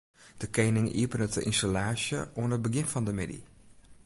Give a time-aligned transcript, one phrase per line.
[0.41, 3.41] De kening iepenet de ynstallaasje oan it begjin fan de middei.